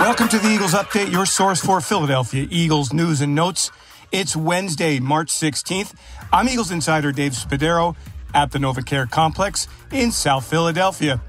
Welcome 0.00 0.28
to 0.28 0.38
the 0.38 0.48
Eagles 0.48 0.72
Update, 0.72 1.12
your 1.12 1.26
source 1.26 1.60
for 1.60 1.78
Philadelphia 1.82 2.46
Eagles 2.50 2.90
news 2.90 3.20
and 3.20 3.34
notes. 3.34 3.70
It's 4.10 4.34
Wednesday, 4.34 4.98
March 4.98 5.28
16th. 5.28 5.92
I'm 6.32 6.48
Eagles 6.48 6.70
insider 6.70 7.12
Dave 7.12 7.32
Spadaro 7.32 7.94
at 8.32 8.50
the 8.50 8.58
NovaCare 8.58 9.10
Complex 9.10 9.68
in 9.92 10.10
South 10.10 10.48
Philadelphia. 10.48 11.20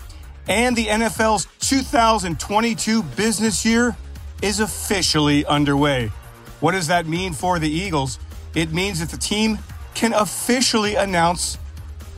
And 0.47 0.77
the 0.77 0.85
NFL's 0.85 1.47
2022 1.59 3.03
business 3.03 3.65
year 3.65 3.97
is 4.41 4.61
officially 4.61 5.45
underway. 5.45 6.07
What 6.61 6.71
does 6.71 6.87
that 6.87 7.05
mean 7.05 7.33
for 7.33 7.59
the 7.59 7.69
Eagles? 7.69 8.19
It 8.55 8.71
means 8.71 9.01
that 9.01 9.09
the 9.09 9.17
team 9.17 9.59
can 9.95 10.13
officially 10.13 10.95
announce 10.95 11.57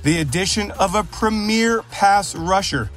the 0.04 0.20
addition 0.20 0.70
of 0.70 0.93
a 0.93 1.04
premier 1.04 1.81
pass 1.89 2.35
rusher. 2.35 2.91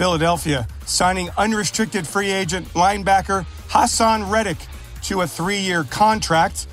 Philadelphia 0.00 0.66
signing 0.86 1.28
unrestricted 1.36 2.06
free 2.06 2.30
agent 2.30 2.66
linebacker 2.68 3.44
Haason 3.68 4.30
Reddick 4.30 4.56
to 5.02 5.20
a 5.20 5.26
three 5.26 5.58
year 5.58 5.84
contract. 5.84 6.68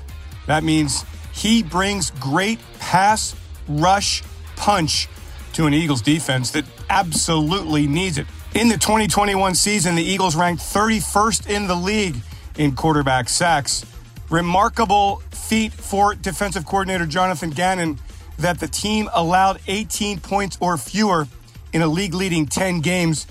That 0.46 0.64
means 0.64 1.04
he 1.34 1.62
brings 1.62 2.10
great 2.12 2.58
pass 2.78 3.36
rush 3.68 4.22
punch 4.56 5.08
to 5.52 5.66
an 5.66 5.74
Eagles 5.74 6.00
defense 6.00 6.52
that 6.52 6.64
absolutely 6.88 7.86
needs 7.86 8.16
it. 8.16 8.26
In 8.54 8.68
the 8.68 8.78
2021 8.78 9.54
season, 9.54 9.94
the 9.94 10.02
Eagles 10.02 10.34
ranked 10.34 10.62
31st 10.62 11.50
in 11.50 11.66
the 11.66 11.74
league 11.76 12.16
in 12.56 12.74
quarterback 12.74 13.28
sacks. 13.28 13.84
Remarkable 14.30 15.16
feat 15.32 15.74
for 15.74 16.14
defensive 16.14 16.64
coordinator 16.64 17.04
Jonathan 17.04 17.50
Gannon 17.50 17.98
that 18.38 18.58
the 18.58 18.68
team 18.68 19.10
allowed 19.12 19.60
18 19.66 20.18
points 20.20 20.56
or 20.62 20.78
fewer 20.78 21.28
in 21.72 21.82
a 21.82 21.86
league 21.86 22.14
leading 22.14 22.46
10 22.46 22.80
games 22.80 23.26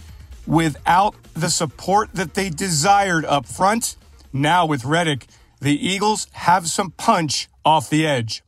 without 0.46 1.16
the 1.34 1.50
support 1.50 2.14
that 2.14 2.34
they 2.34 2.50
desired 2.50 3.26
up 3.26 3.46
front. 3.46 3.96
Now, 4.32 4.66
with 4.66 4.86
Reddick, 4.86 5.28
the 5.60 5.76
Eagles 5.76 6.28
have 6.34 6.68
some 6.68 6.92
punch 6.92 7.50
off 7.66 7.90
the 7.90 8.06
edge. 8.06 8.44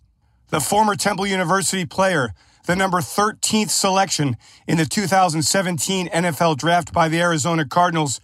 The 0.50 0.60
former 0.60 0.96
Temple 0.96 1.28
University 1.28 1.86
player, 1.86 2.34
the 2.66 2.76
number 2.76 3.00
13th 3.00 3.70
selection 3.70 4.38
in 4.68 4.78
the 4.78 4.86
2017 4.86 6.10
NFL 6.10 6.58
draft 6.58 6.94
by 6.94 7.08
the 7.08 7.20
Arizona 7.22 7.66
Cardinals, 7.66 8.22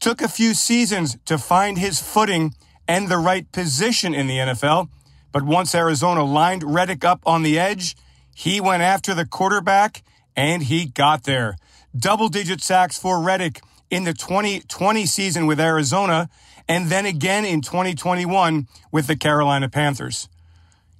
took 0.00 0.22
a 0.22 0.28
few 0.28 0.54
seasons 0.54 1.18
to 1.24 1.38
find 1.38 1.78
his 1.78 2.00
footing 2.00 2.54
and 2.86 3.08
the 3.08 3.18
right 3.18 3.50
position 3.52 4.14
in 4.14 4.26
the 4.26 4.36
NFL. 4.36 4.88
But 5.32 5.42
once 5.42 5.74
Arizona 5.74 6.24
lined 6.24 6.62
Reddick 6.62 7.04
up 7.04 7.20
on 7.26 7.42
the 7.42 7.58
edge, 7.58 7.96
he 8.34 8.60
went 8.60 8.82
after 8.82 9.14
the 9.14 9.26
quarterback 9.26 10.02
and 10.38 10.62
he 10.62 10.86
got 10.86 11.24
there. 11.24 11.56
Double 11.98 12.28
digit 12.28 12.62
sacks 12.62 12.96
for 12.96 13.20
Reddick 13.20 13.60
in 13.90 14.04
the 14.04 14.14
2020 14.14 15.04
season 15.04 15.46
with 15.46 15.58
Arizona, 15.58 16.30
and 16.68 16.88
then 16.88 17.04
again 17.06 17.44
in 17.44 17.60
2021 17.60 18.68
with 18.92 19.08
the 19.08 19.16
Carolina 19.16 19.68
Panthers. 19.68 20.28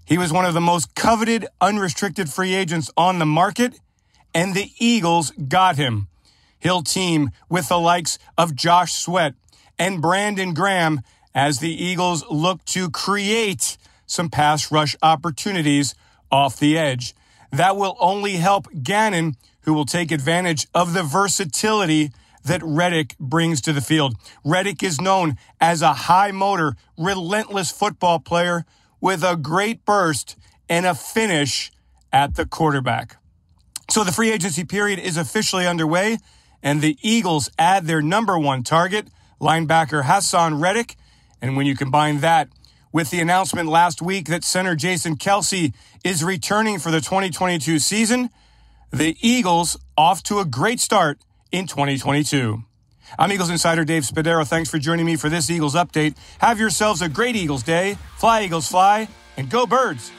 He 0.05 0.19
was 0.19 0.33
one 0.33 0.45
of 0.45 0.55
the 0.55 0.61
most 0.61 0.97
coveted 0.97 1.47
unrestricted 1.61 2.29
free 2.29 2.53
agents 2.53 2.91
on 2.97 3.21
the 3.21 3.27
market, 3.27 3.79
and 4.35 4.57
the 4.57 4.73
Eagles 4.81 5.31
got 5.31 5.77
him. 5.77 6.09
He'll 6.59 6.83
team 6.83 7.31
with 7.49 7.69
the 7.69 7.79
likes 7.79 8.19
of 8.37 8.57
Josh 8.57 8.93
Sweat 8.93 9.35
and 9.79 10.03
Brandon 10.03 10.53
Graham 10.53 11.03
as 11.33 11.61
the 11.61 11.71
Eagles 11.71 12.25
look 12.29 12.65
to 12.65 12.91
create 12.91 13.77
some 14.05 14.31
pass 14.31 14.73
rush 14.73 14.97
opportunities 15.01 15.95
off 16.29 16.59
the 16.59 16.77
edge 16.77 17.15
that 17.51 17.77
will 17.77 17.97
only 18.01 18.37
help 18.37 18.67
Gannon, 18.83 19.37
who 19.63 19.75
will 19.75 19.87
take 19.87 20.11
advantage 20.11 20.67
of 20.75 20.95
the 20.95 21.03
versatility 21.03 22.11
that 22.45 22.63
Reddick 22.63 23.17
brings 23.19 23.61
to 23.63 23.73
the 23.73 23.81
field. 23.81 24.17
Reddick 24.45 24.83
is 24.83 25.01
known 25.01 25.37
as 25.61 25.83
a 25.83 25.93
high 25.93 26.31
motor, 26.31 26.77
relentless 26.97 27.71
football 27.71 28.19
player 28.19 28.65
with 29.01 29.23
a 29.23 29.37
great 29.37 29.85
burst 29.85 30.37
and 30.69 30.87
a 30.87 30.95
finish 30.95 31.71
at 32.13 32.37
the 32.37 32.47
quarterback. 32.47 33.17
So 33.91 34.05
the 34.05 34.13
free 34.13 34.31
agency 34.31 34.65
period 34.65 34.99
is 34.99 35.17
officially 35.17 35.67
underway, 35.67 36.19
and 36.63 36.81
the 36.81 36.99
Eagles 37.03 37.51
add 37.59 37.87
their 37.87 38.03
number 38.03 38.39
one 38.39 38.63
target, 38.63 39.09
linebacker 39.41 40.05
Haason 40.05 40.61
Reddick. 40.61 40.97
And 41.41 41.57
when 41.57 41.67
you 41.67 41.77
combine 41.77 42.21
that 42.21 42.49
with 42.99 43.11
the 43.11 43.21
announcement 43.21 43.69
last 43.69 44.03
week 44.03 44.27
that 44.27 44.43
center 44.43 44.75
Jason 44.75 45.15
Kelce 45.15 45.73
is 46.03 46.25
returning 46.25 46.81
for 46.81 46.91
the 46.91 47.01
2022 47.01 47.79
season, 47.79 48.29
the 48.91 49.17
Eagles 49.21 49.79
off 49.97 50.21
to 50.25 50.41
a 50.41 50.45
great 50.45 50.81
start 50.81 51.21
in 51.53 51.69
2022. 51.69 52.61
I'm 53.17 53.31
Eagles 53.31 53.51
insider 53.51 53.85
Dave 53.85 54.03
Spadaro. 54.03 54.45
Thanks 54.45 54.69
for 54.69 54.81
joining 54.81 55.07
me 55.07 55.15
for 55.15 55.29
this 55.29 55.49
Eagles 55.49 55.77
update. 55.77 56.17
Have 56.41 56.59
yourselves 56.59 57.01
a 57.01 57.09
great 57.09 57.37
Eagles 57.37 57.63
day. 57.63 57.97
Fly, 58.17 58.43
Eagles, 58.43 58.67
fly, 58.67 59.07
and 59.37 59.49
go, 59.49 59.65
birds. 59.65 60.11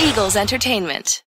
Eagles 0.00 0.36
Entertainment. 0.36 1.24